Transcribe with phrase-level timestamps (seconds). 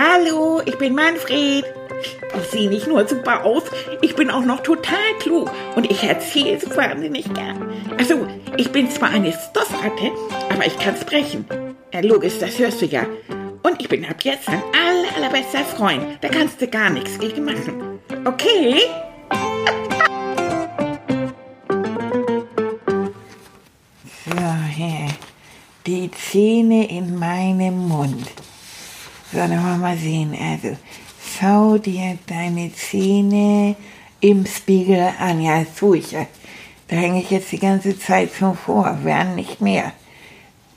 [0.00, 1.64] Hallo, ich bin Manfred.
[2.40, 3.64] Ich sehe nicht nur super aus,
[4.00, 7.68] ich bin auch noch total klug und ich erzähle es wahnsinnig gern.
[7.98, 10.12] Also, ich bin zwar eine Stoffratte,
[10.50, 11.46] aber ich kann sprechen.
[11.92, 13.06] Ja, logisch, das hörst du ja.
[13.64, 16.04] Und ich bin ab jetzt dein aller, allerbester Freund.
[16.20, 17.98] Da kannst du gar nichts gegen machen.
[18.24, 18.82] Okay?
[24.26, 24.36] So.
[25.88, 27.17] Die Zähne Mund.
[29.38, 30.36] So, dann wollen wir mal sehen.
[30.36, 30.76] Also,
[31.38, 33.76] schau dir deine Zähne
[34.18, 35.40] im Spiegel an.
[35.40, 36.10] Ja, das tue ich.
[36.88, 39.92] Da hänge ich jetzt die ganze Zeit schon vor, werden nicht mehr.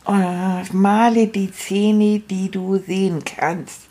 [0.05, 3.87] Und male die Zähne, die du sehen kannst.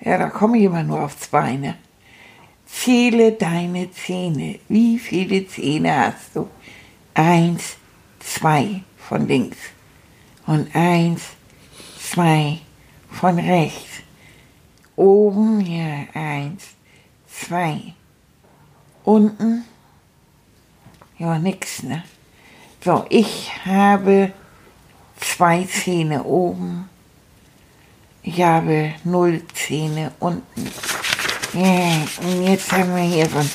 [0.00, 1.76] Ja, da komme ich immer nur auf zwei, ne?
[2.66, 4.58] Zähle deine Zähne.
[4.68, 6.48] Wie viele Zähne hast du?
[7.14, 7.76] Eins,
[8.18, 9.58] zwei von links.
[10.46, 11.22] Und eins,
[12.00, 12.58] zwei
[13.10, 14.02] von rechts.
[14.96, 16.64] Oben hier eins,
[17.26, 17.94] zwei.
[19.04, 19.64] Unten,
[21.18, 22.04] ja, nix, ne?
[22.84, 24.32] So, ich habe
[25.20, 26.88] zwei Zähne oben.
[28.22, 30.70] Ich habe null Zähne unten.
[31.54, 33.50] Ja, und jetzt haben wir hier so einen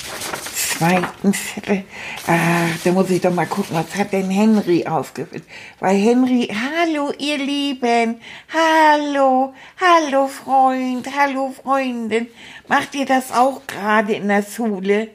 [0.78, 1.84] zweiten Zettel.
[2.28, 5.44] Ach, da muss ich doch mal gucken, was hat denn Henry ausgefüllt?
[5.80, 8.20] Weil Henry, hallo ihr Lieben,
[8.52, 12.28] hallo, hallo Freund, hallo Freundin.
[12.68, 15.10] Macht ihr das auch gerade in der Schule?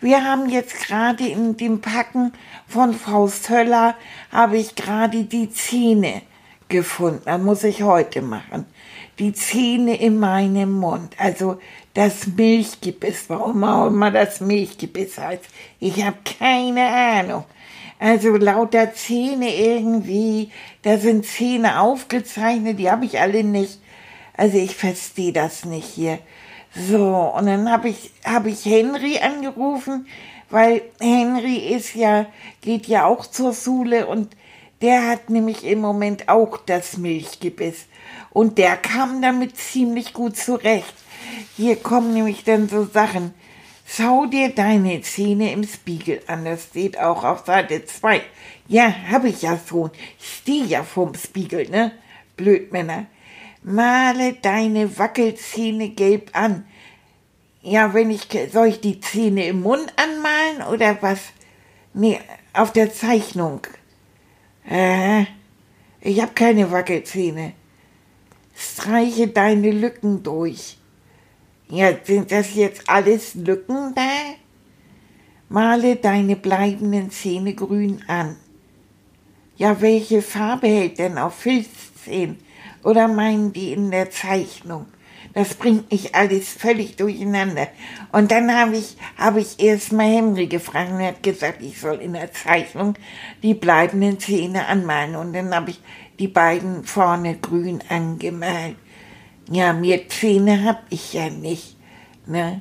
[0.00, 2.32] Wir haben jetzt gerade in dem Packen
[2.68, 3.96] von Frau Söller,
[4.30, 6.22] habe ich gerade die Zähne
[6.68, 7.22] gefunden.
[7.24, 8.66] Das muss ich heute machen.
[9.18, 11.14] Die Zähne in meinem Mund.
[11.18, 11.58] Also
[11.94, 15.44] das Milchgebiss, warum auch immer das Milchgebiss heißt.
[15.78, 17.44] Ich habe keine Ahnung.
[17.98, 20.50] Also lauter Zähne irgendwie,
[20.82, 23.78] da sind Zähne aufgezeichnet, die habe ich alle nicht.
[24.36, 26.18] Also ich verstehe das nicht hier.
[26.74, 30.06] So, und dann habe ich, hab ich Henry angerufen,
[30.50, 32.26] weil Henry ist ja,
[32.62, 34.34] geht ja auch zur Schule und
[34.80, 37.86] der hat nämlich im Moment auch das Milchgebiss.
[38.30, 40.94] Und der kam damit ziemlich gut zurecht.
[41.56, 43.34] Hier kommen nämlich dann so Sachen.
[43.86, 46.44] Schau dir deine Zähne im Spiegel an.
[46.44, 48.22] Das steht auch auf Seite 2.
[48.68, 49.90] Ja, hab ich ja schon.
[50.18, 51.92] Ich stehe ja vorm Spiegel, ne?
[52.36, 53.06] Blödmänner.
[53.62, 56.64] Male deine Wackelzähne gelb an.
[57.60, 61.20] Ja, wenn ich, soll ich die Zähne im Mund anmalen oder was?
[61.94, 62.18] Nee,
[62.52, 63.60] auf der Zeichnung.
[64.68, 65.26] Äh,
[66.00, 67.52] ich hab keine Wackelzähne.
[68.56, 70.78] Streiche deine Lücken durch.
[71.74, 74.02] Ja, sind das jetzt alles Lücken da?
[75.48, 78.36] Male deine bleibenden Zähne grün an.
[79.56, 82.36] Ja, welche Farbe hält denn auf Filzzähnen?
[82.84, 84.84] Oder meinen die in der Zeichnung?
[85.32, 87.68] Das bringt mich alles völlig durcheinander.
[88.12, 91.80] Und dann habe ich, hab ich erst mal Henry gefragt und er hat gesagt, ich
[91.80, 92.96] soll in der Zeichnung
[93.42, 95.16] die bleibenden Zähne anmalen.
[95.16, 95.80] Und dann habe ich
[96.18, 98.76] die beiden vorne grün angemalt.
[99.50, 101.76] Ja, mehr Zähne hab ich ja nicht.
[102.26, 102.60] Ne?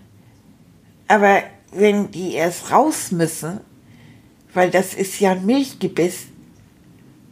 [1.07, 3.59] Aber wenn die erst raus müssen,
[4.53, 6.27] weil das ist ja ein Milchgebiss,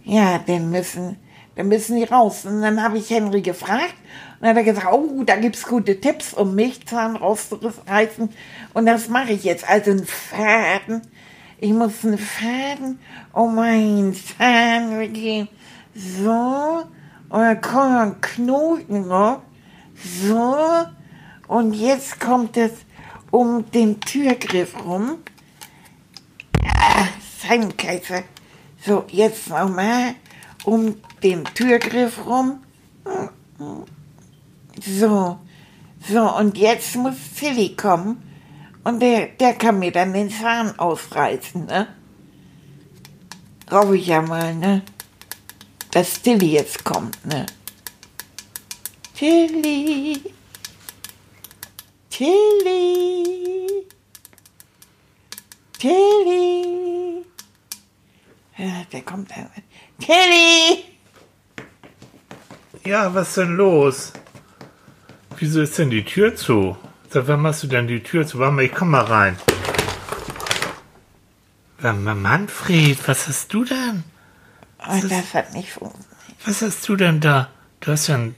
[0.03, 1.17] ja, dann müssen,
[1.55, 2.45] dann müssen die raus.
[2.45, 3.95] Und dann habe ich Henry gefragt
[4.39, 8.29] und dann hat er gesagt, oh, da gibt's gute Tipps, um Milchzahn rauszureißen.
[8.73, 9.69] Und das mache ich jetzt.
[9.69, 11.01] Also einen Faden.
[11.59, 12.99] Ich muss einen Faden
[13.33, 15.49] um meinen Zahn gehen.
[15.93, 16.83] So.
[17.29, 19.41] Und dann kommt ein Knoten noch.
[19.95, 20.85] So.
[21.47, 22.71] Und jetzt kommt es
[23.31, 25.19] um den Türgriff rum.
[26.63, 27.05] Ah,
[27.41, 28.23] Seidenkaiser.
[28.85, 30.15] So, jetzt nochmal
[30.63, 32.63] um den Türgriff rum.
[34.81, 35.39] So,
[36.07, 38.23] so, und jetzt muss Silly kommen.
[38.83, 41.87] Und der, der kann mir dann den Zahn ausreißen, ne?
[43.69, 44.81] Hoffe ich ja mal, ne?
[45.91, 47.45] Dass Tilly jetzt kommt, ne?
[49.15, 50.21] Tilly.
[52.09, 53.85] Tilly.
[55.79, 57.25] Tilly.
[58.57, 59.31] Ja, der kommt.
[59.99, 60.83] Tilly!
[62.85, 64.13] Ja, was ist denn los?
[65.37, 66.77] Wieso ist denn die Tür zu?
[67.09, 68.39] Sag, wann machst du denn die Tür zu?
[68.39, 69.37] Warte mal, ich komm mal rein.
[71.81, 74.03] Manfred, was hast du denn?
[74.89, 76.09] Oh, das hat nicht funktioniert.
[76.45, 77.49] Was hast du denn da?
[77.81, 78.35] Du hast ja ein.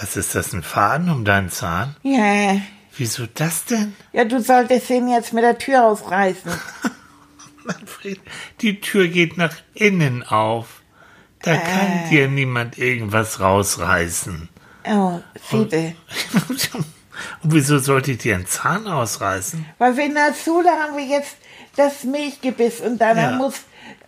[0.00, 1.94] Was ist das, ein Faden um deinen Zahn?
[2.02, 2.56] Ja.
[2.96, 3.94] Wieso das denn?
[4.12, 6.50] Ja, du solltest ihn jetzt mit der Tür ausreißen.
[7.64, 8.20] Manfred,
[8.60, 10.82] die Tür geht nach innen auf.
[11.42, 14.48] Da kann dir niemand irgendwas rausreißen.
[14.86, 15.20] Oh,
[15.50, 15.94] siebe.
[17.42, 19.64] Und wieso sollte ich dir einen Zahn ausreißen?
[19.78, 21.36] Weil wir in der Schule haben wir jetzt
[21.76, 23.30] das Milchgebiss und dann Ja.
[23.32, 23.54] muss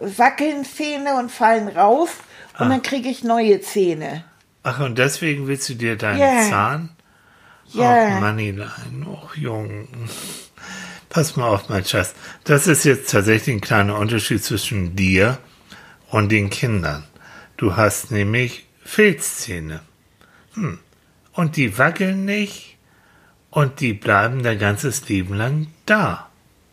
[0.01, 2.11] wackeln Zähne und fallen raus
[2.59, 2.69] und Ah.
[2.69, 4.25] dann kriege ich neue Zähne.
[4.63, 6.49] Ach, und deswegen willst du dir deinen Ja.
[6.51, 6.91] Zahn?
[7.73, 8.17] Ja.
[8.17, 9.89] Ach, Mannilein, och, Jung.
[11.09, 12.15] Pass mal auf, mein Schatz.
[12.45, 15.39] Das ist jetzt tatsächlich ein kleiner Unterschied zwischen dir
[16.09, 17.05] und den Kindern.
[17.57, 19.81] Du hast nämlich Filzzähne.
[20.55, 20.79] Hm.
[21.33, 22.77] Und die wackeln nicht
[23.51, 26.29] und die bleiben dein ganzes Leben lang da.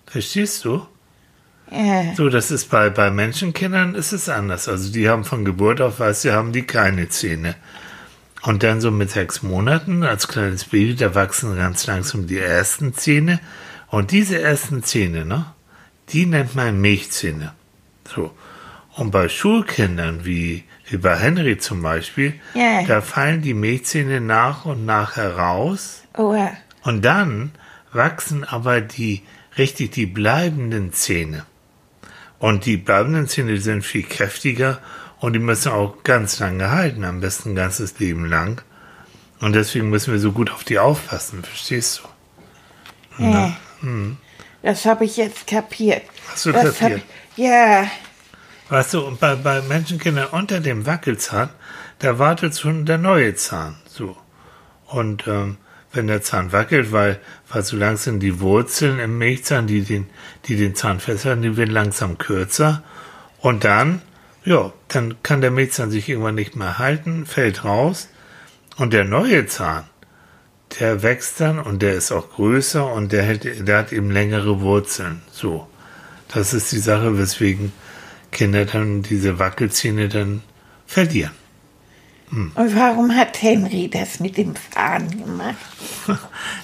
[0.05, 0.85] Verstehst du?
[2.15, 4.67] So, das ist bei, bei Menschenkindern ist es anders.
[4.67, 7.55] Also die haben von Geburt auf, weißt du, haben die keine Zähne.
[8.43, 12.93] Und dann so mit sechs Monaten als kleines Baby, da wachsen ganz langsam die ersten
[12.93, 13.39] Zähne.
[13.87, 15.45] Und diese ersten Zähne, ne,
[16.09, 17.53] die nennt man Milchzähne.
[18.05, 18.31] So.
[18.95, 22.83] Und bei Schulkindern, wie, wie bei Henry zum Beispiel, Ja.
[22.85, 26.03] da fallen die Milchzähne nach und nach heraus.
[26.17, 26.51] Oh, ja.
[26.83, 27.51] Und dann
[27.93, 29.23] wachsen aber die
[29.57, 31.45] richtig die bleibenden Zähne.
[32.43, 34.79] Und die bleibenden Zähne sind viel kräftiger
[35.21, 38.61] und die müssen auch ganz lange halten, am besten ein ganzes Leben lang.
[39.39, 42.03] Und deswegen müssen wir so gut auf die aufpassen, verstehst
[43.17, 43.23] du?
[43.23, 43.57] ja.
[44.61, 46.01] Das habe ich jetzt kapiert.
[46.33, 47.03] Hast du das kapiert?
[47.37, 47.87] ja.
[48.67, 51.49] Weißt du, bei, bei Menschenkindern unter dem Wackelzahn,
[51.99, 53.77] da wartet schon der neue Zahn.
[53.87, 54.17] So.
[54.87, 55.55] Und ähm,
[55.93, 57.19] wenn der Zahn wackelt, weil,
[57.49, 60.07] weil so langsam die Wurzeln im Milchzahn, die den,
[60.45, 62.83] die den Zahn festhalten, die werden langsam kürzer.
[63.39, 64.01] Und dann,
[64.43, 68.09] ja, dann kann der Milchzahn sich irgendwann nicht mehr halten, fällt raus.
[68.75, 69.83] Und der neue Zahn,
[70.79, 74.61] der wächst dann und der ist auch größer und der, hält, der hat eben längere
[74.61, 75.21] Wurzeln.
[75.31, 75.67] So.
[76.33, 77.71] Das ist die Sache, weswegen
[78.31, 80.41] Kinder dann diese Wackelzähne dann
[80.87, 81.42] verlieren.
[82.33, 85.55] Und warum hat Henry das mit dem Faden gemacht?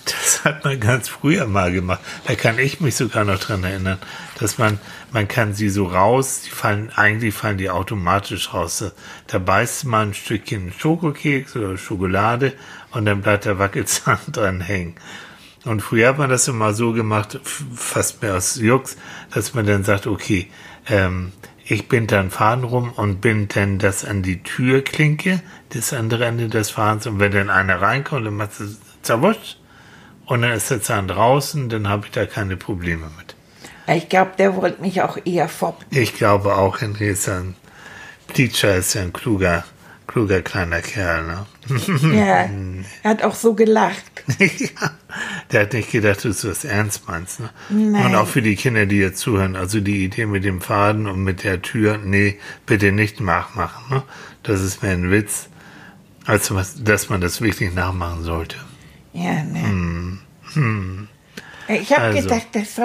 [0.06, 2.00] Das hat man ganz früher mal gemacht.
[2.26, 3.98] Da kann ich mich sogar noch dran erinnern,
[4.40, 4.80] dass man,
[5.12, 8.84] man kann sie so raus, die fallen, eigentlich fallen die automatisch raus.
[9.28, 12.54] Da beißt man ein Stückchen Schokokeks oder Schokolade
[12.92, 14.96] und dann bleibt der Wackelzahn dran hängen.
[15.66, 18.98] Und früher hat man das immer so gemacht, fast mehr aus Jux,
[19.32, 20.48] dass man dann sagt, okay,
[20.88, 21.34] ähm,
[21.72, 26.48] ich bind dann Faden rum und bind dann das an die Türklinke, das andere Ende
[26.48, 27.08] des Fadens.
[27.08, 29.58] Und wenn dann einer reinkommt, dann macht es zerwurscht.
[30.26, 33.36] Und dann ist der Zahn draußen, dann habe ich da keine Probleme mit.
[33.96, 35.86] Ich glaube, der wollte mich auch eher foppen.
[35.90, 37.56] Ich glaube auch, Henry ist ein,
[38.36, 39.64] Teacher ist ja ein kluger,
[40.06, 41.46] kluger kleiner Kerl, ne?
[42.16, 42.48] Ja,
[43.04, 44.04] er hat auch so gelacht.
[44.40, 44.92] ja,
[45.52, 47.40] der hat nicht gedacht, dass du das ernst meinst.
[47.40, 47.50] Ne?
[47.70, 48.06] Nein.
[48.06, 51.24] Und auch für die Kinder, die jetzt zuhören, also die Idee mit dem Faden und
[51.24, 52.38] mit der Tür, nee,
[52.68, 53.96] bitte nicht nachmachen.
[53.96, 54.04] Ne?
[54.44, 55.50] Das ist mehr ein Witz,
[56.26, 58.58] als was, dass man das wirklich nachmachen sollte.
[59.14, 60.18] Ja, ne?
[61.68, 62.22] Ich habe Also.
[62.24, 62.80] gedacht, dass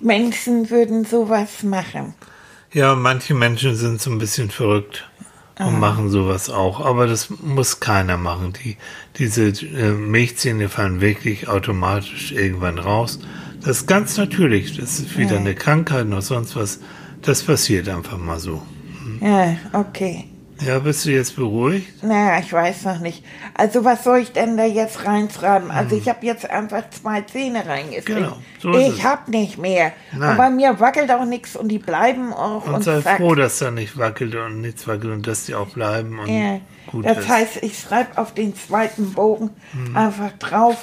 [0.00, 2.14] Menschen würden sowas machen.
[2.72, 5.08] Ja, manche Menschen sind so ein bisschen verrückt
[5.58, 8.52] und machen sowas auch, aber das muss keiner machen.
[8.64, 8.76] Die,
[9.18, 13.18] diese äh, Milchzähne fallen wirklich automatisch irgendwann raus.
[13.60, 14.76] Das ist ganz natürlich.
[14.76, 15.40] Das ist wieder Ja.
[15.40, 16.80] eine Krankheit oder sonst was.
[17.22, 18.62] Das passiert einfach mal so.
[19.20, 20.26] Ja, okay.
[20.60, 22.02] Ja, bist du jetzt beruhigt?
[22.02, 23.24] Naja, ich weiß noch nicht.
[23.54, 25.70] Also was soll ich denn da jetzt reinschreiben?
[25.70, 28.08] Also ich habe jetzt einfach zwei Zähne reingekriegt.
[28.08, 28.14] Hm.
[28.16, 29.04] Genau, so ist ich es.
[29.04, 29.92] habe nicht mehr.
[30.12, 30.30] Nein.
[30.32, 32.66] Und bei mir wackelt auch nichts und die bleiben auch.
[32.66, 33.18] Und, Und, sei zack.
[33.18, 36.60] froh, dass da nicht wackelt und nichts wackelt und dass die auch bleiben und Ja.
[36.90, 37.28] gut Das ist.
[37.28, 39.50] heißt, ich schreibe auf den zweiten Bogen
[39.94, 40.76] einfach drauf,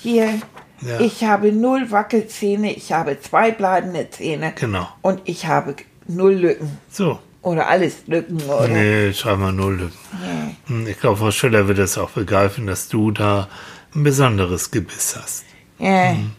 [0.00, 0.42] hier, Hm.
[0.84, 0.98] Ja.
[0.98, 4.88] ich habe null Wackelzähne, ich habe zwei bleibende Zähne Genau.
[5.00, 5.76] und ich habe
[6.08, 6.76] null Lücken.
[6.90, 7.20] So.
[7.42, 8.68] Oder alles Lücken, oder?
[8.68, 9.98] Nee, schreib mal null Lücken.
[10.12, 10.50] Ja.
[10.68, 13.48] Hm, Ich glaube, Frau Schiller wird das auch begreifen, dass du da
[13.94, 15.44] ein besonderes Gebiss hast.
[15.78, 16.12] Ja.
[16.12, 16.32] Hm.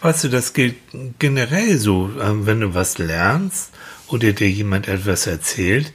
[0.00, 0.76] Weißt du, das gilt
[1.18, 3.70] generell so, ähm, wenn du was lernst
[4.08, 5.92] oder dir jemand etwas erzählt,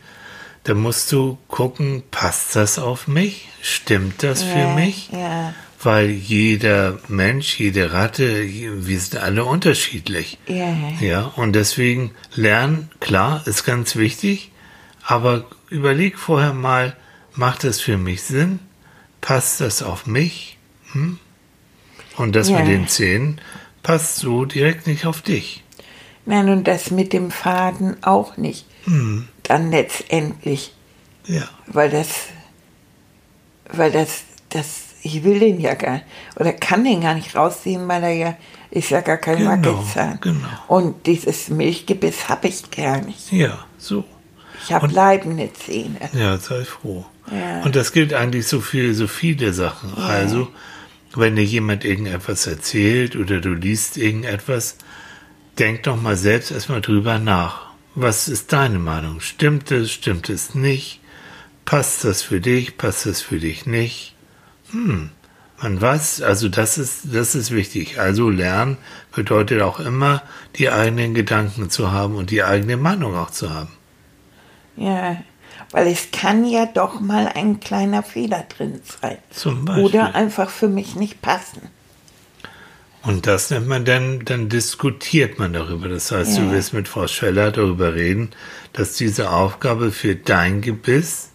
[0.64, 3.50] dann musst du gucken, passt das auf mich?
[3.62, 5.10] Stimmt das für ja, mich?
[5.12, 5.54] Ja.
[5.84, 10.38] Weil jeder Mensch, jede Ratte, wir sind alle unterschiedlich.
[10.48, 10.76] Ja.
[11.02, 14.52] Ja, und deswegen lernen, klar, ist ganz wichtig,
[15.06, 16.96] aber überleg vorher mal,
[17.36, 18.60] macht das für mich Sinn?
[19.22, 20.58] Passt das auf mich?
[20.94, 21.20] Hm?
[22.18, 22.60] Und das Ja.
[22.60, 23.42] mit den Zähnen
[23.82, 25.64] passt so direkt nicht auf dich.
[26.26, 28.66] Nein, und das mit dem Faden auch nicht.
[28.86, 29.28] Hm.
[29.44, 30.72] Dann letztendlich,
[31.26, 32.28] Ja, weil das,
[33.72, 36.02] weil das, das, ich will den ja gar
[36.38, 38.38] oder kann den gar nicht rausziehen, weil er ja,
[38.72, 40.18] ist ja gar kein Genau, Wackelzahn.
[40.22, 40.48] genau.
[40.68, 43.32] Und dieses Milchgebiss habe ich gar nicht.
[43.32, 44.04] ja, so.
[44.66, 46.00] Ich habe bleibende Zähne.
[46.14, 47.06] Ja, sei froh.
[47.30, 47.64] Ja.
[47.64, 49.94] Und das gilt eigentlich so für so viele Sachen.
[49.98, 50.48] Also,
[51.16, 54.78] wenn dir jemand irgendetwas erzählt oder du liest irgendetwas,
[55.60, 57.64] denk doch mal selbst erstmal drüber nach.
[57.96, 59.20] Was ist deine Meinung?
[59.20, 61.02] Stimmt es, stimmt es nicht?
[61.66, 64.13] Passt das für dich, passt das für dich nicht?
[64.74, 65.10] Hm,
[65.62, 68.00] man weiß, also das ist, das ist wichtig.
[68.00, 68.78] Also lernen
[69.16, 70.22] bedeutet auch immer,
[70.58, 73.72] die eigenen Gedanken zu haben und die eigene Meinung auch zu haben.
[74.76, 75.18] Ja,
[75.72, 79.18] weil es kann ja doch mal ein kleiner Fehler drin sein.
[79.30, 79.86] Zum Beispiel.
[79.86, 81.62] Oder einfach für mich nicht passen.
[83.04, 85.90] Und das nennt man dann, dann diskutiert man darüber.
[85.90, 86.44] Das heißt, Ja.
[86.46, 88.32] du wirst mit Frau Scheller darüber reden,
[88.72, 91.30] dass diese Aufgabe für dein Gebiss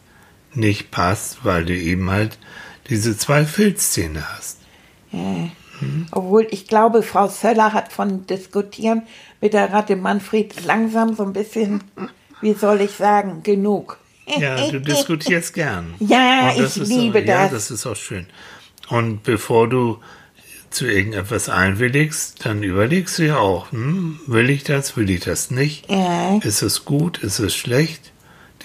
[0.54, 2.38] nicht passt, weil du eben halt
[2.88, 4.59] diese zwei Filzzähne hast.
[6.11, 9.02] Obwohl ich glaube, Frau Söller hat von Diskutieren
[9.40, 11.83] mit der Ratte Manfred langsam so ein bisschen,
[12.40, 13.99] wie soll ich sagen, genug.
[14.26, 15.95] Ja, du diskutierst gern.
[16.00, 17.52] Ja, ich liebe auch, Ja, das.
[17.52, 18.26] das ist auch schön.
[18.88, 19.99] Und bevor du
[20.71, 25.50] zu irgendetwas einwilligst, dann überlegst du ja auch, hm, will ich das, will ich das
[25.50, 25.90] nicht?
[25.90, 26.38] Ja.
[26.42, 28.12] Ist es gut, ist es schlecht?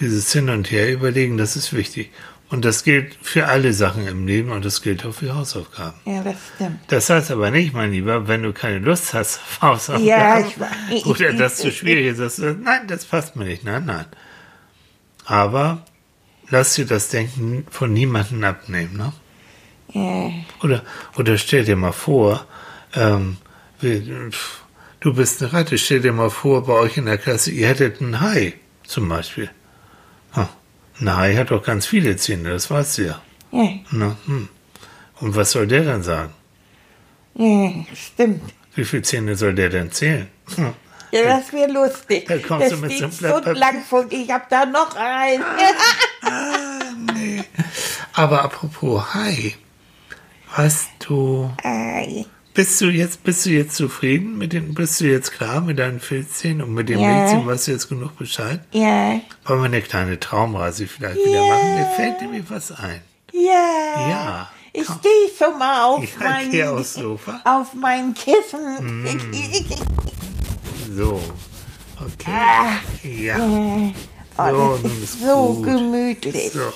[0.00, 2.10] Dieses Hin und Her überlegen, das ist wichtig.
[2.50, 5.98] Und das gilt für alle Sachen im Leben und das gilt auch für Hausaufgaben.
[6.04, 6.78] Ja, das stimmt.
[6.88, 10.60] Das heißt aber nicht, mein Lieber, wenn du keine Lust hast auf Hausaufgaben Ja, ich
[10.60, 11.06] weiß.
[11.06, 14.04] oder das zu schwierig ist, dass du, nein, das passt mir nicht, nein, nein.
[15.24, 15.84] Aber
[16.50, 19.12] lass dir das Denken von niemandem abnehmen, ne?
[19.92, 20.30] Ja.
[20.62, 20.82] Oder,
[21.16, 22.46] oder stell dir mal vor,
[22.94, 23.38] ähm,
[23.80, 28.00] du bist eine Ratte, stell dir mal vor, bei euch in der Klasse, ihr hättet
[28.00, 28.54] einen Hai
[28.86, 29.50] zum Beispiel.
[31.00, 33.22] Ein Hai hat doch ganz viele Zähne, das weißt du ja.
[33.52, 34.48] Ja, Na, hm.
[35.20, 36.32] Und was soll der dann sagen?
[37.34, 38.42] ja, stimmt.
[38.74, 40.28] Wie viele Zähne soll der denn zählen?
[40.56, 40.72] Hm.
[41.12, 42.26] Ja, das wäre lustig.
[42.26, 43.28] Da kommst das du mit so einem Papier.
[43.30, 45.44] stundenlang vor, ich hab da noch einen.
[48.14, 49.54] Aber apropos Hai,
[50.56, 52.26] weißt du, Ei.
[52.54, 56.00] Bist du jetzt, bist du jetzt zufrieden mit den, bist du jetzt klar mit deinen
[56.00, 57.08] Filzzähnen und mit dem Ja.
[57.08, 58.60] Milchzähnen, weißt du jetzt genug Bescheid?
[58.72, 61.74] Ja, Wollen wir eine kleine Traumreise vielleicht wieder machen?
[61.74, 63.00] Mir fällt nämlich was ein.
[63.32, 64.08] ja.
[64.08, 67.40] Ja, Ich stehe schon mal auf Ja, mein, geh aufs Sofa.
[67.44, 69.06] auf mein Kissen.
[70.96, 71.20] So.
[72.00, 73.22] Okay.
[73.24, 73.36] Ja.
[73.38, 75.64] oh, das nun ist so gut.
[75.64, 76.52] gemütlich.
[76.52, 76.72] So.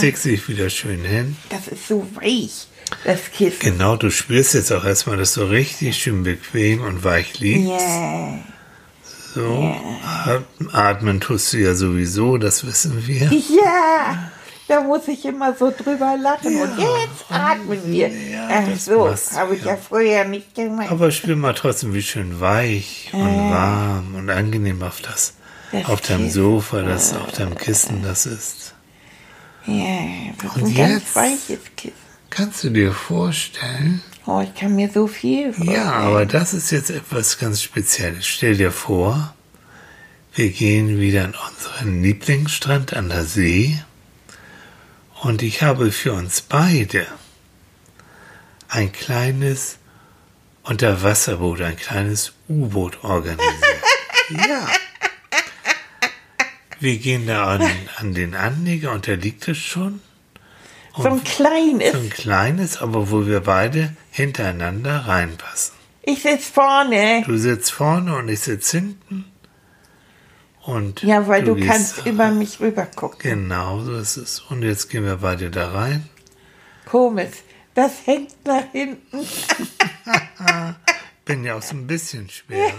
[0.00, 1.36] Legst du dich wieder schön hin.
[1.50, 2.66] Das ist so weich,
[3.04, 3.58] das Kissen.
[3.60, 7.70] Genau, du spürst jetzt auch erstmal, dass du richtig schön bequem und weich liegst.
[7.70, 8.38] Ja.
[9.34, 9.74] So.
[10.72, 13.32] Atmen tust du ja sowieso, das wissen wir.
[13.32, 14.30] Ja,
[14.68, 16.56] da muss ich immer so drüber lachen.
[16.60, 18.08] Und jetzt atmen wir.
[18.08, 19.72] Ja, Ach so, habe ich ja.
[19.72, 19.76] ja.
[19.76, 20.90] früher nicht gemacht.
[20.90, 25.34] Aber spür mal trotzdem, wie schön weich und warm und angenehm auf das,
[25.72, 26.30] Das auf deinem Kissen.
[26.42, 28.74] Sofa, das auf deinem Kissen das ist.
[29.66, 29.98] ja,
[30.42, 31.16] das ist ein ganz jetzt?
[31.16, 32.03] weiches Kissen.
[32.34, 34.02] Kannst du dir vorstellen?
[34.26, 35.76] Oh, ich kann mir so viel vorstellen.
[35.76, 38.26] Ja, aber das ist jetzt etwas ganz Spezielles.
[38.26, 39.34] Stell dir vor,
[40.34, 43.78] wir gehen wieder an unseren Lieblingsstrand an der See
[45.22, 47.06] und ich habe für uns beide
[48.68, 49.78] ein kleines
[50.64, 53.82] Unterwasserboot, ein kleines U-Boot organisiert.
[54.48, 54.66] ja.
[56.80, 60.00] Wir gehen da an, an den Anleger und da liegt es schon.
[60.96, 61.92] So ein kleines.
[61.92, 65.74] So ein kleines, aber wo wir beide hintereinander reinpassen.
[66.02, 67.22] Ich sitze vorne.
[67.26, 69.24] Du sitzt vorne und ich sitze hinten.
[70.62, 73.18] Und Ja, weil du, gehst- kannst über mich rüber gucken.
[73.20, 74.40] Genau, so ist es.
[74.40, 76.08] Und jetzt gehen wir beide da rein.
[76.86, 77.32] Komisch.
[77.74, 79.18] Das hängt nach hinten.
[81.24, 82.70] Bin ja auch so ein bisschen schwer.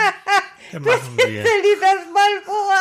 [0.72, 1.24] Dann machen wir.
[1.24, 2.74] Stell dir das mal vor.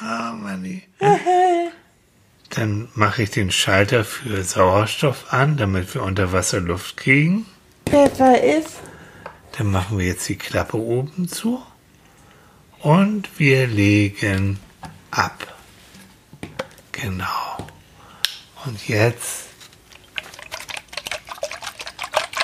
[0.00, 0.82] Ah, Manni.
[2.64, 7.44] Dann mache ich den Schalter für Sauerstoff an, damit wir unter Wasser Luft kriegen.
[7.84, 8.78] Besser ist.
[9.52, 11.62] Dann machen wir jetzt die Klappe oben zu.
[12.80, 14.58] Und wir legen
[15.10, 15.54] ab.
[16.92, 17.68] Genau.
[18.64, 19.48] Und jetzt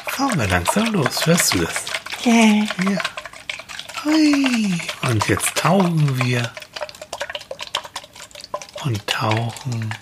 [0.07, 1.25] fahren wir langsam los.
[1.25, 1.87] Hörst du das?
[2.25, 2.67] Ja.
[2.91, 3.03] Ja.
[4.05, 4.79] Hui.
[5.01, 6.53] Und jetzt tauchen wir.
[8.85, 9.95] Und tauchen.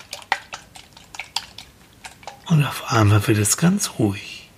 [2.48, 4.50] Und auf einmal wird es ganz ruhig.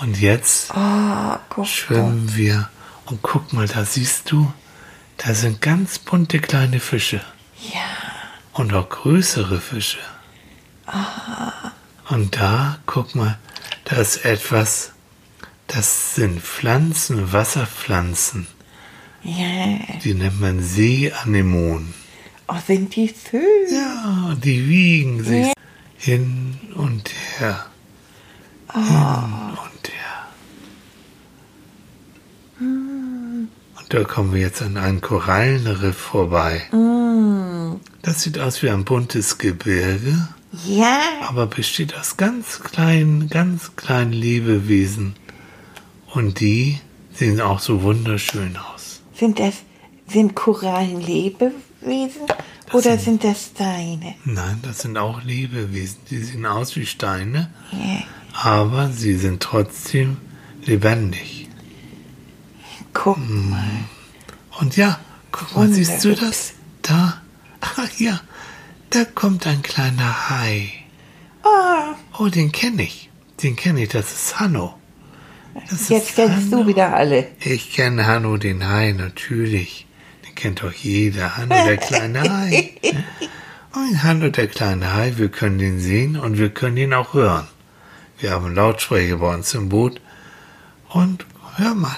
[0.00, 2.70] Und jetzt Oh, schwimmen wir.
[3.06, 4.52] Und guck mal, da siehst du,
[5.18, 7.20] da sind ganz bunte kleine Fische.
[7.74, 7.80] Ja.
[8.52, 9.98] Und auch größere Fische.
[12.08, 13.38] Und da, guck mal,
[13.84, 14.92] da ist etwas,
[15.66, 18.46] das sind Pflanzen, Wasserpflanzen.
[19.22, 19.78] Ja.
[20.02, 21.94] Die nennt man Seeanemonen.
[22.48, 23.42] Oh, sind die schön.
[23.70, 25.52] Ja, die wiegen sich Ja.
[26.00, 27.66] Hin und her.
[28.72, 30.28] Hin und her.
[32.58, 33.48] Und
[33.88, 36.62] da kommen wir jetzt an einen Korallenriff vorbei.
[38.00, 40.28] Das sieht aus wie ein buntes Gebirge,
[40.66, 41.00] Ja.
[41.28, 45.14] aber besteht aus ganz kleinen, ganz kleinen Lebewesen.
[46.14, 46.80] Und die
[47.12, 49.02] sehen auch so wunderschön aus.
[49.14, 49.56] Sind das,
[50.08, 52.22] sind Korallen Lebewesen
[52.72, 54.14] oder sind das Steine?
[54.24, 55.98] Nein, das sind auch Lebewesen.
[56.10, 58.02] Die sehen aus wie Steine, Ja.
[58.32, 60.16] aber sie sind trotzdem
[60.64, 61.48] lebendig.
[62.92, 63.50] Guck Hm.
[63.50, 63.64] mal.
[64.60, 64.98] Und ja,
[65.32, 66.52] guck mal, siehst du das?
[66.82, 67.20] Da,
[67.60, 68.20] ach ja,
[68.90, 70.72] da kommt ein kleiner Hai.
[71.44, 73.08] Oh, Oh, den kenne ich.
[73.42, 74.74] Den kenne ich, das ist Hanno.
[75.70, 76.66] Das jetzt ist kennst du Hanno.
[76.68, 77.28] wieder alle.
[77.40, 79.86] Ich kenne Hanno den Hai, natürlich.
[80.40, 81.36] Kennt doch jeder.
[81.36, 82.70] Hanno der kleine Hai.
[83.74, 87.46] Und Hanno der kleine Hai, wir können den sehen und wir können ihn auch hören.
[88.18, 90.00] Wir haben Lautsprecher bei uns im Boot.
[90.88, 91.94] Und hör mal.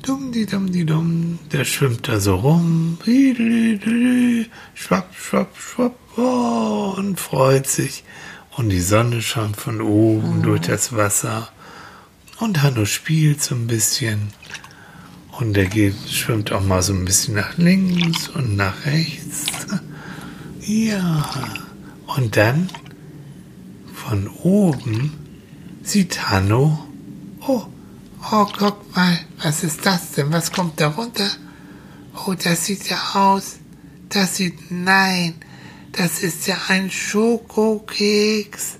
[0.00, 1.40] Dumm, die dumm, die dumm.
[1.52, 2.96] Der schwimmt da so rum.
[4.72, 5.94] Schwapp, schwapp, schwapp.
[6.16, 8.02] Oh, und freut sich.
[8.56, 11.50] Und die Sonne scheint von oben durch das Wasser.
[12.38, 14.32] Und Hanno spielt so ein bisschen.
[15.38, 19.46] Und er geht, schwimmt auch mal so ein bisschen nach links und nach rechts.
[20.62, 21.28] Ja.
[22.16, 22.68] Und dann
[23.94, 25.12] von oben
[25.82, 26.84] sieht Hanno,
[27.46, 27.62] oh,
[28.32, 30.32] oh, guck mal, was ist das denn?
[30.32, 31.30] Was kommt da runter?
[32.26, 33.58] Oh, das sieht ja aus.
[34.08, 35.34] Das sieht, nein,
[35.92, 38.78] das ist ja ein Schokokeks.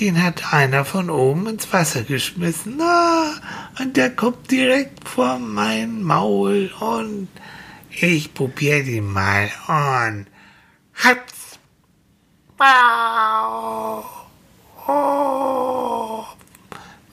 [0.00, 2.80] Den hat einer von oben ins Wasser geschmissen.
[2.80, 3.32] Ah,
[3.80, 7.28] und der kommt direkt vor mein Maul und
[7.90, 10.26] ich probiere den mal und
[11.02, 11.58] hab's.
[12.58, 14.04] Wow.
[14.86, 16.24] Oh,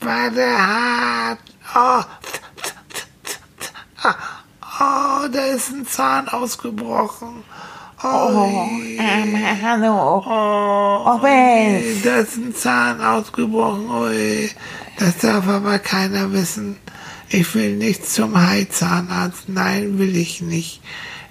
[0.02, 1.40] war der hart.
[1.76, 2.04] Oh,
[4.80, 7.44] oh, da ist ein Zahn ausgebrochen.
[8.06, 10.24] Oh, Oh, armer Hanno.
[10.26, 12.02] Oh, Oh, Mensch.
[12.04, 13.90] da ist ein Zahn ausgebrochen.
[13.90, 14.50] Ui,
[15.00, 16.78] das darf aber keiner wissen.
[17.30, 19.50] Ich will nicht zum Haizahnarzt.
[19.50, 20.82] Nein, will ich nicht.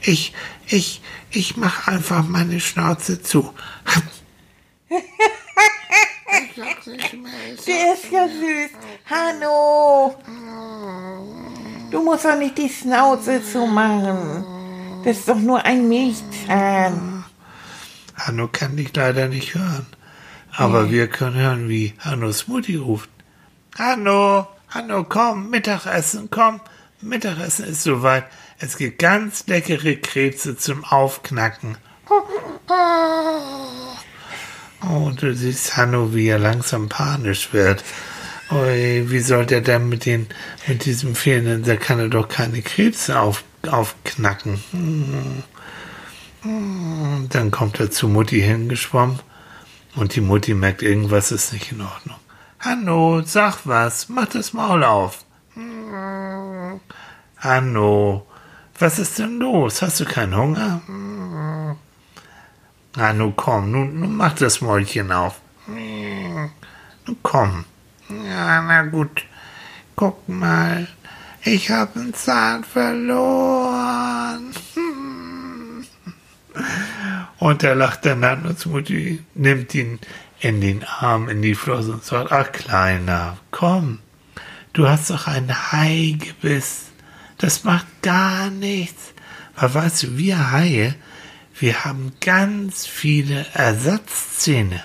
[0.03, 0.33] Ich,
[0.67, 3.53] ich, ich mach einfach meine Schnauze zu.
[4.89, 5.03] Ich
[6.57, 7.33] sag's nicht mehr.
[7.57, 8.71] Ich Der ist ja süß.
[9.09, 10.15] Hanno.
[11.91, 14.45] Du musst doch nicht die Schnauze zumachen.
[15.05, 17.25] Das ist doch nur ein Milchzahn.
[18.17, 19.87] Hanno kann dich leider nicht hören.
[20.57, 23.11] Aber wir können hören, wie Hannos Mutti ruft.
[23.77, 26.61] Hanno, Hanno, komm, Mittagessen, komm.
[27.01, 28.25] Mittagessen ist soweit.
[28.59, 31.77] Es gibt ganz leckere Krebse zum Aufknacken.
[34.83, 37.85] Oh, du siehst Hanno, wie er langsam panisch wird.
[38.51, 40.29] Ui, wie soll der denn mit den,
[40.67, 44.63] mit diesem fehlenden, da kann er doch keine Krebse auf, aufknacken.
[46.43, 49.21] Dann kommt er zu Mutti hingeschwommen
[49.97, 52.17] und die Mutti merkt, irgendwas ist nicht in Ordnung.
[52.61, 55.25] Hanno, sag was, mach das Maul auf.
[57.39, 58.27] Hanno,
[58.79, 59.83] was ist denn los?
[59.83, 60.81] Hast du keinen Hunger?
[62.97, 65.41] Hanno, komm, nun, nun mach das Mäulchen auf.
[65.67, 66.51] Nun
[67.23, 67.65] komm.
[68.09, 69.25] Ja, na gut.
[69.97, 70.89] Guck mal,
[71.45, 74.51] ich habe einen Zahn verloren.
[77.39, 79.99] Und er lacht dann an und Mutti nimmt ihn
[80.41, 83.99] in den Arm, in die Flosse und sagt, ach Kleiner, komm,
[84.73, 86.87] du hast doch ein Haigebiss.
[87.39, 89.13] Das macht gar nichts.
[89.57, 90.95] Aber weißt du, wir Haie,
[91.59, 94.83] wir haben ganz viele Ersatzzähne.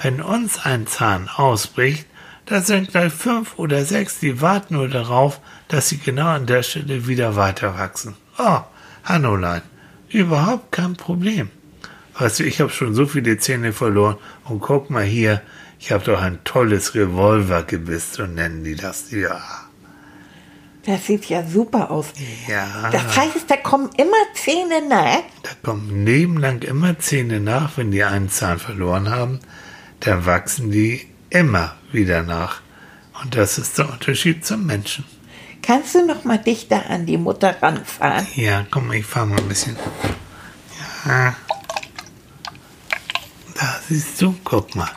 [0.00, 2.06] Wenn uns ein Zahn ausbricht,
[2.46, 6.62] da sind gleich fünf oder sechs, die warten nur darauf, dass sie genau an der
[6.62, 8.16] Stelle wieder weiter wachsen.
[8.38, 8.60] Oh,
[9.04, 9.62] Hannolein,
[10.08, 11.50] überhaupt kein Problem.
[12.18, 15.42] Weißt du, ich habe schon so viele Zähne verloren und guck mal hier,
[15.78, 19.10] ich habe doch ein tolles Revolvergebiss, so nennen die das.
[19.10, 19.38] Ja,
[20.86, 22.06] Das sieht ja super aus.
[22.48, 22.88] ja.
[22.90, 25.18] Das heißt, da kommen immer Zähne nach.
[25.42, 29.40] Da kommen nebenlang immer Zähne nach, wenn die einen Zahn verloren haben.
[30.00, 31.06] Dann wachsen die
[31.38, 32.60] immer wieder nach.
[33.22, 35.04] Und das ist der Unterschied zum Menschen.
[35.62, 38.26] Kannst du noch mal dichter an die Mutter ranfahren?
[38.34, 39.76] Ja, komm, ich fahr mal ein bisschen.
[41.06, 41.36] Ja.
[43.54, 44.90] Da siehst du, guck mal.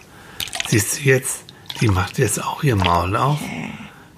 [0.67, 1.43] Siehst du jetzt,
[1.82, 3.39] die macht jetzt auch ihr Maul auf.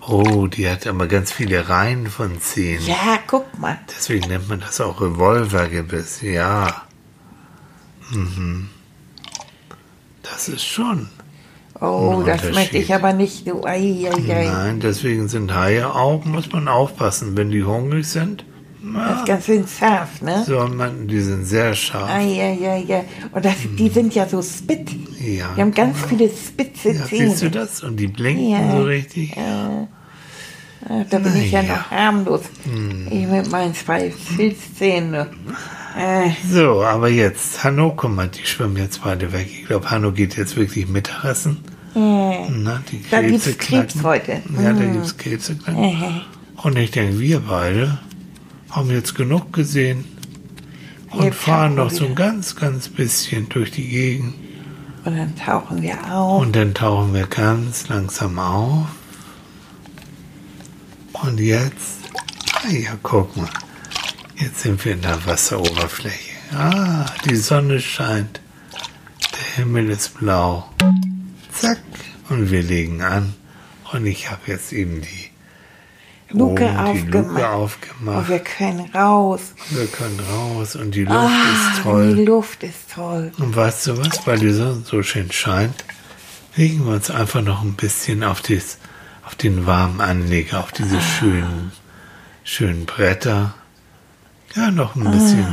[0.07, 2.85] Oh, die hat aber ganz viele Reihen von Zähnen.
[2.85, 3.79] Ja, guck mal.
[3.95, 6.21] Deswegen nennt man das auch Revolvergebiss.
[6.21, 6.81] Ja.
[8.09, 8.69] Mhm.
[10.23, 11.09] Das ist schon.
[11.81, 13.47] Oh, das möchte ich aber nicht.
[13.47, 14.45] Du, ei, ei, ei.
[14.47, 18.45] Nein, deswegen sind Haie auch, muss man aufpassen, wenn die hungrig sind.
[18.83, 20.43] Das Na, ist ganz schön scharf, ne?
[20.45, 22.09] soll man, die sind sehr scharf.
[22.09, 23.03] Ei, ei, ei, ei.
[23.31, 24.91] Und das, die sind ja so spitz.
[25.19, 25.49] Ja.
[25.55, 27.29] Die haben ganz viele spitze ja, Zähne.
[27.29, 27.83] siehst du das?
[27.83, 28.71] Und die blinken Ja.
[28.75, 29.35] so richtig.
[29.37, 29.87] Ah,
[31.11, 31.75] Da bin ich ja Naja.
[31.75, 32.41] noch harmlos.
[32.63, 33.07] Hm.
[33.11, 35.27] Ich mit meinen zwei Filzzähnen.
[35.95, 39.47] Äh, So, aber jetzt, Hanno, guck mal, die schwimmen jetzt beide weg.
[39.51, 41.57] Ich glaube, Hanno geht jetzt wirklich Mittagessen.
[41.93, 43.87] Na, die Da Krebse knacken.
[43.89, 44.41] Krebs heute.
[44.61, 45.83] Ja, da gibt's Krebse knacken.
[45.83, 46.21] äh.
[46.63, 47.99] Und ich denke, wir beide
[48.69, 50.05] haben jetzt genug gesehen
[51.09, 54.33] und Wir fahren noch so ein ganz, ganz bisschen durch die Gegend.
[55.03, 56.41] Und dann tauchen wir auf.
[56.41, 58.87] Und dann tauchen wir ganz langsam auf.
[61.13, 61.99] Und jetzt,
[62.53, 63.49] ah ja, guck mal,
[64.37, 66.31] jetzt sind wir in der Wasseroberfläche.
[66.55, 68.39] Ah, die Sonne scheint,
[69.33, 70.69] der Himmel ist blau.
[71.61, 71.79] Zack,
[72.29, 73.33] und wir legen an.
[73.93, 75.29] Und ich habe jetzt eben die
[76.29, 77.35] Luke oben die Luke aufgemacht.
[77.37, 78.29] Und aufgemacht.
[78.29, 79.41] wir können raus.
[79.69, 82.15] Wir können raus und die Luft Ah, ist toll.
[82.15, 83.31] die Luft ist toll.
[83.37, 85.83] Und weißt du was, weil die Sonne so schön scheint,
[86.55, 88.77] legen wir uns einfach noch ein bisschen auf, dies,
[89.25, 91.73] auf den warmen Anleger, auf diese schönen,
[92.45, 93.53] schönen Bretter.
[94.55, 95.47] Ja, noch ein bisschen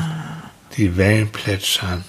[0.76, 2.04] die Wellen plätschern.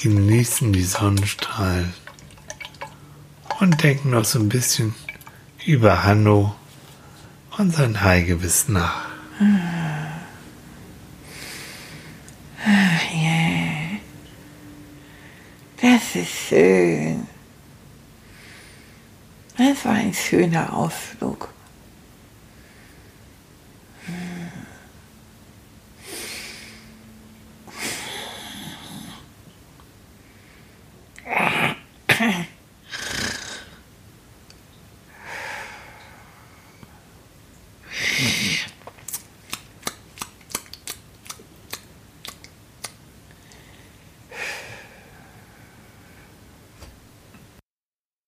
[0.00, 1.92] Genießen die Sonnenstrahlen.
[3.58, 4.94] Und denken noch so ein bisschen
[5.66, 6.54] über Hanno
[7.56, 9.06] und sein Haigebiss nach.
[13.12, 13.38] Ja.
[15.80, 17.26] Das ist schön.
[19.56, 21.52] Das war ein schöner Ausflug.